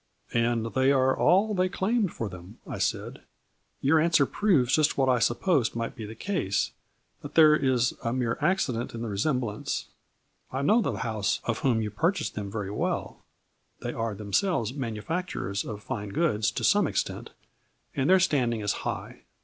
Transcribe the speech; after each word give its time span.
''"And 0.33 0.65
they 0.73 0.91
are 0.91 1.15
all 1.15 1.53
they 1.53 1.69
claimed 1.69 2.11
for 2.11 2.27
them," 2.27 2.57
I 2.65 2.79
said." 2.79 3.21
Your 3.81 3.99
answer 3.99 4.25
proves 4.25 4.73
just 4.73 4.97
what 4.97 5.07
I 5.07 5.19
sup 5.19 5.41
posed 5.41 5.75
might 5.75 5.95
be 5.95 6.07
the 6.07 6.15
case, 6.15 6.71
that 7.21 7.35
there 7.35 7.55
is 7.55 7.93
a 8.03 8.11
mere 8.11 8.35
accident 8.41 8.95
in 8.95 9.03
the 9.03 9.07
resemblance. 9.09 9.89
I 10.51 10.63
know 10.63 10.81
the 10.81 10.91
house 10.93 11.39
of 11.43 11.59
whom 11.59 11.83
you 11.83 11.91
purchased 11.91 12.33
them 12.33 12.49
very 12.49 12.71
well. 12.71 13.21
They 13.81 13.93
are 13.93 14.15
themselves 14.15 14.73
manufacturers 14.73 15.63
of 15.63 15.83
fine 15.83 16.09
goods 16.09 16.49
to 16.49 16.63
some 16.63 16.87
extent, 16.87 17.29
and 17.95 18.09
their 18.09 18.19
standing 18.19 18.61
is 18.61 18.71
high. 18.81 19.21